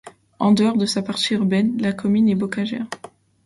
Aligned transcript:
En 0.37 0.53
dehors 0.55 0.77
de 0.77 0.85
sa 0.87 1.03
partie 1.03 1.35
urbaine, 1.35 1.79
la 1.79 1.93
commune 1.93 2.27
est 2.27 2.33
bocagère. 2.33 2.87